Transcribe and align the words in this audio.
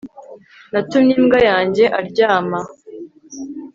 Natumye 0.71 1.13
imbwa 1.19 1.39
yanjye 1.49 1.83
aryama 1.99 2.59